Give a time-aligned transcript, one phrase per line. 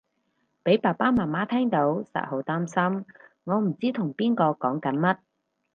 [0.63, 3.05] 俾爸爸媽媽聽到實好擔心
[3.43, 5.17] 我唔知同邊個講緊乜